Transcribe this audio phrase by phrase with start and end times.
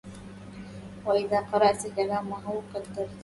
[1.05, 3.09] وإذا قرأت كلامه قدرته